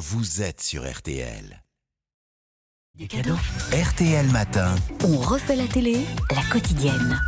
[0.00, 1.62] vous êtes sur RTL.
[2.96, 3.36] Des cadeaux.
[3.70, 4.74] RTL Matin.
[5.04, 7.20] On refait la télé, la quotidienne.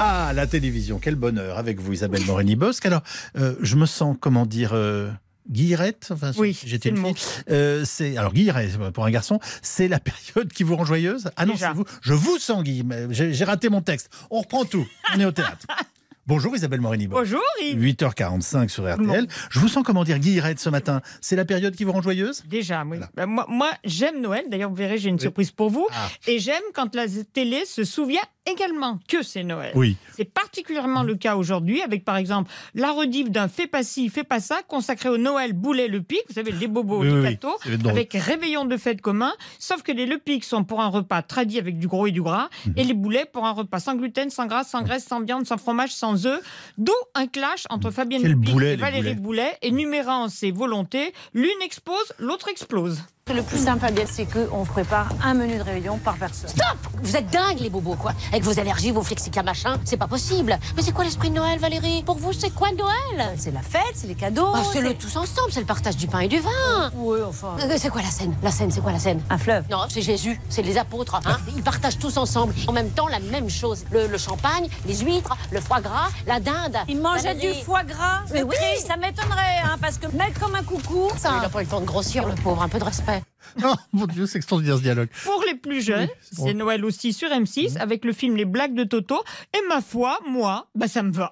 [0.00, 2.84] Ah, la télévision, quel bonheur avec vous, Isabelle Morini-Bosque.
[2.86, 3.02] Alors,
[3.38, 5.08] euh, je me sens, comment dire, euh,
[5.48, 6.08] guillerette.
[6.10, 7.14] Enfin, Oui, j'étais c'est une.
[7.48, 9.38] Euh, c'est alors guillerette pour un garçon.
[9.62, 11.30] C'est la période qui vous rend joyeuse.
[11.36, 11.84] Ah non, c'est vous.
[12.02, 12.64] Je vous sens,
[13.10, 14.10] J'ai j'ai raté mon texte.
[14.30, 14.86] On reprend tout.
[15.14, 15.64] On est au théâtre.
[16.26, 17.22] Bonjour Isabelle Morini-Bosque.
[17.22, 17.82] Bonjour Yves.
[17.82, 19.26] 8h45 sur RTL.
[19.50, 21.00] Je vous sens, comment dire, guillerette ce matin?
[21.20, 22.42] C'est la période qui vous rend joyeuse?
[22.46, 22.98] Déjà, oui.
[22.98, 23.26] Voilà.
[23.26, 24.44] Moi, moi, j'aime Noël.
[24.48, 25.86] D'ailleurs, vous verrez, j'ai une surprise pour vous.
[25.92, 26.08] Ah.
[26.26, 29.72] Et j'aime quand la télé se souvient également que c'est Noël.
[29.74, 29.96] Oui.
[30.16, 34.24] C'est particulièrement le cas aujourd'hui, avec par exemple la rediff d'un Fais pas ci, fais
[34.24, 37.20] pas ça, consacré au Noël Boulet Le Pic, vous savez, les bobos Oui, du oui.
[37.20, 37.56] plateau,
[37.88, 41.58] avec réveillon de fête commun, sauf que les Le Pic sont pour un repas tradit
[41.58, 42.74] avec du gros et du gras, Mhm.
[42.76, 45.56] et les boulets pour un repas sans gluten, sans gras, sans graisse, sans viande, sans
[45.58, 46.40] fromage, sans œufs.
[46.78, 49.20] D'où un clash entre Fabienne Quel Le Pic boulet, et Valérie boulets.
[49.20, 51.12] Boulet, énumérant ses volontés.
[51.34, 53.02] L'une expose, l'autre explose.
[53.34, 56.50] Le plus simple, Fabienne, c'est qu'on prépare un menu de réveillon par personne.
[56.50, 58.12] Stop Vous êtes dingues, les bobos, quoi.
[58.32, 60.58] Avec vos allergies, vos flexicas machin, c'est pas possible.
[60.76, 62.02] Mais c'est quoi l'esprit de Noël, Valérie?
[62.02, 63.32] Pour vous, c'est quoi Noël?
[63.38, 64.50] C'est la fête, c'est les cadeaux.
[64.54, 66.90] Ah, C'est le tous ensemble, c'est le partage du pain et du vin.
[66.96, 67.56] Oui, enfin.
[67.60, 68.34] Euh, C'est quoi la scène?
[68.42, 69.22] La scène, c'est quoi la scène?
[69.30, 69.64] Un fleuve.
[69.70, 71.14] Non, c'est Jésus, c'est les apôtres.
[71.24, 73.84] Hein Ils partagent tous ensemble, en même temps, la même chose.
[73.92, 76.76] Le, le champagne, les huîtres, le foie gras, la dinde.
[76.88, 78.22] Il mangeait du foie gras.
[78.32, 78.56] Mais oui.
[78.86, 81.40] Ça m'étonnerait, hein, parce que mettre comme un coucou, Il ça.
[81.40, 83.19] n'a pas eu le temps de grossir, le pauvre, un peu de respect.
[83.64, 85.08] Oh mon Dieu, c'est extraordinaire ce dialogue.
[85.24, 86.44] Pour les plus jeunes, Oui.
[86.46, 89.22] c'est Noël aussi sur M6 avec le film Les Blagues de Toto.
[89.56, 91.30] Et ma foi, moi, bah ça me va.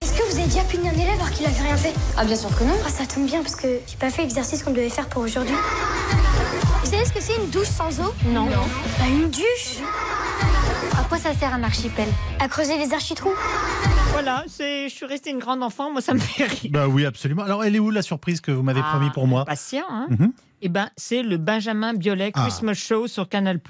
[0.00, 2.36] Est-ce que vous avez déjà puni un élève alors qu'il avait rien fait Ah, bien
[2.36, 2.74] sûr que non.
[2.86, 5.54] Ah, ça tombe bien parce que j'ai pas fait l'exercice qu'on devait faire pour aujourd'hui.
[6.84, 8.14] Vous savez ce que c'est une douche sans eau?
[8.28, 8.46] Non.
[8.46, 9.82] Bah, une douche
[10.98, 12.06] À quoi ça sert un archipel?
[12.38, 13.34] À creuser les architrous?
[14.12, 16.70] Voilà, c'est, je suis restée une grande enfant, moi ça me fait rire.
[16.70, 17.42] Bah oui, absolument.
[17.42, 19.44] Alors, elle est où la surprise que vous m'avez Ah, promis pour moi?
[19.44, 20.32] Patient, hein Mhm.
[20.62, 22.42] Eh ben, c'est le Benjamin Biolay Ah.
[22.42, 23.60] Christmas Show sur Canal+.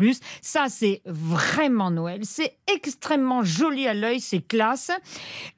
[0.42, 2.20] Ça, c'est vraiment Noël.
[2.25, 4.90] C'est extrêmement joli à l'œil, c'est classe.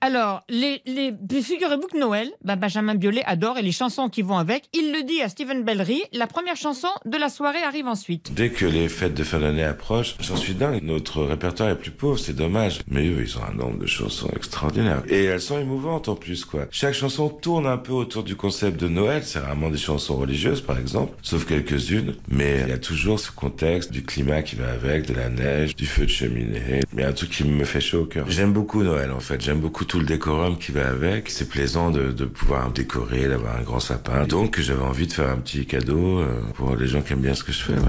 [0.00, 1.12] Alors, les, les,
[1.42, 4.64] figurez-vous que Noël, ben, Benjamin Biolay adore et les chansons qui vont avec.
[4.72, 6.02] Il le dit à Stephen Bellery.
[6.12, 8.32] La première chanson de la soirée arrive ensuite.
[8.34, 10.82] Dès que les fêtes de fin d'année approchent, j'en suis dingue.
[10.82, 12.80] Notre répertoire est plus pauvre, c'est dommage.
[12.88, 15.02] Mais eux, ils ont un nombre de chansons extraordinaires.
[15.08, 16.66] Et elles sont émouvantes en plus, quoi.
[16.70, 19.22] Chaque chanson tourne un peu autour du concept de Noël.
[19.24, 22.14] C'est rarement des chansons religieuses, par exemple, sauf quelques-unes.
[22.28, 25.76] Mais il y a toujours ce contexte du climat qui va avec, de la neige,
[25.76, 26.80] du feu de cheminée.
[26.92, 28.26] Mais un truc qui me fait chaud au cœur.
[28.28, 29.40] J'aime beaucoup Noël, en fait.
[29.40, 31.30] J'aime beaucoup tout le décorum qui va avec.
[31.30, 34.26] C'est plaisant de, de pouvoir décorer, d'avoir un grand sapin.
[34.26, 37.34] Donc, j'avais envie de faire un petit cadeau euh, pour les gens qui aiment bien
[37.34, 37.80] ce que je fais, ouais.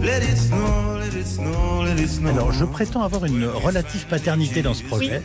[0.00, 0.04] Oh.
[2.28, 5.22] Alors, je prétends avoir une relative paternité dans ce projet,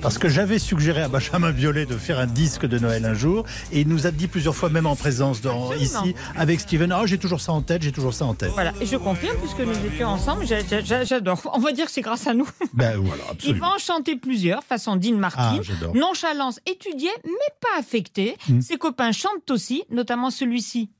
[0.00, 3.44] parce que j'avais suggéré à Benjamin Biolay de faire un disque de Noël un jour,
[3.72, 7.02] et il nous a dit plusieurs fois, même en présence dans, ici, avec Steven, ah,
[7.06, 8.50] j'ai toujours ça en tête, j'ai toujours ça en tête.
[8.54, 11.40] Voilà, et je confirme, puisque nous étions ensemble, j'a- j'a- j'adore.
[11.52, 12.48] On va dire que c'est grâce à nous.
[12.72, 13.68] Ben voilà, Il absolument.
[13.68, 15.60] va en chanter plusieurs, façon Dean Martin.
[15.60, 15.86] Ah.
[15.94, 17.30] Nonchalance étudiée, mais
[17.60, 18.36] pas affectée.
[18.48, 18.60] Mm.
[18.60, 20.90] Ses copains chantent aussi, notamment celui-ci.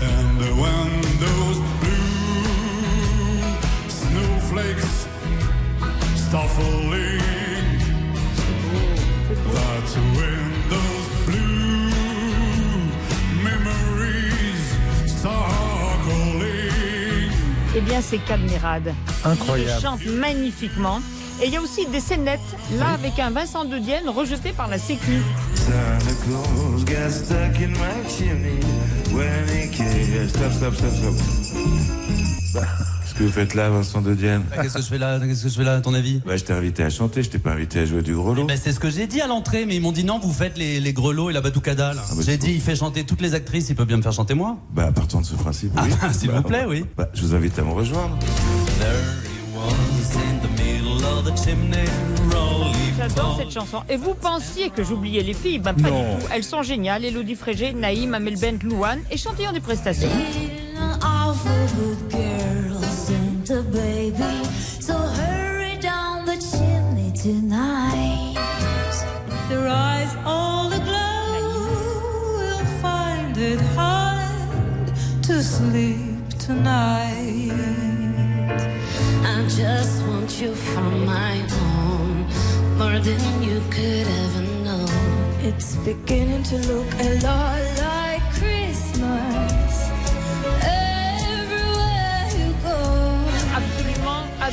[0.00, 1.55] And the windows
[6.36, 7.20] start falling.
[9.28, 9.38] That
[10.16, 11.90] windows blue,
[13.42, 14.76] memories
[15.06, 15.50] start
[16.06, 17.30] calling.
[17.76, 18.94] Eh bien, c'est Cadmerade.
[19.24, 19.82] Il Incroyable.
[19.82, 21.00] chante magnifiquement.
[21.42, 22.40] Et il y a aussi des scénettes,
[22.78, 25.20] là, avec un Vincent de Dienne rejeté par la Sécu.
[33.18, 35.54] Que vous faites là, Vincent de Dienne Qu'est-ce que je fais là Qu'est-ce que je
[35.54, 36.20] fais là, à ton avis?
[36.26, 38.44] Bah, je t'ai invité à chanter, je t'ai pas invité à jouer du gros lot.
[38.44, 40.58] ben, C'est ce que j'ai dit à l'entrée, mais ils m'ont dit non, vous faites
[40.58, 41.94] les, les grelots et la batucada.
[41.94, 42.02] là.
[42.06, 44.12] Ah, bah, j'ai dit, il fait chanter toutes les actrices, il peut bien me faire
[44.12, 44.58] chanter moi.
[44.74, 45.94] Bah, partons de ce principe, Ah, oui.
[46.02, 46.84] bah, s'il vous plaît, oui.
[46.96, 48.18] Bah, je vous invite à me rejoindre.
[52.98, 53.82] J'adore cette chanson.
[53.88, 55.58] Et vous pensiez que j'oubliais les filles?
[55.58, 56.16] Ben, pas Non.
[56.16, 56.28] du tout.
[56.34, 57.04] Elles sont géniales.
[57.04, 59.00] Elodie Frégé, Naïm, Amel Bent, Louane.
[59.10, 60.08] Et chantillon des prestations.
[69.48, 71.38] Their eyes all aglow
[72.36, 74.88] will find it hard
[75.22, 77.52] to sleep tonight.
[79.24, 82.26] I just want you for my own,
[82.76, 84.86] more than you could ever know.
[85.42, 87.45] It's beginning to look a lot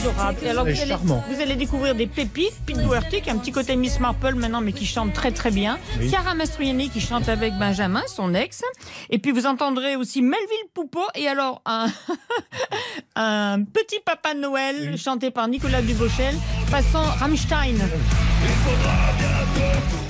[0.04, 0.40] adorable.
[0.44, 1.24] Et alors, vous allez, charmant.
[1.30, 2.54] vous allez découvrir des pépites.
[2.66, 5.52] Pete Doherty, qui a un petit côté Miss Marple maintenant, mais qui chante très très
[5.52, 5.78] bien.
[6.00, 6.10] Oui.
[6.10, 8.62] Chiara Mastroianni, qui chante avec Benjamin, son ex.
[9.10, 11.04] Et puis vous entendrez aussi Melville Poupeau.
[11.16, 11.88] Et alors, un,
[13.16, 16.36] un petit Papa Noël, chanté par Nicolas Dubauchel,
[16.68, 17.76] façon Rammstein.
[17.76, 20.03] Il faudra bientôt